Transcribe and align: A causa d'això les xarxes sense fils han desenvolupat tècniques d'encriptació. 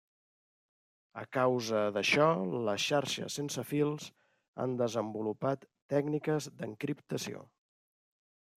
A 1.21 1.23
causa 1.35 1.81
d'això 1.97 2.29
les 2.69 2.87
xarxes 2.93 3.37
sense 3.41 3.65
fils 3.73 4.09
han 4.65 4.75
desenvolupat 4.81 5.69
tècniques 5.97 6.49
d'encriptació. 6.63 7.47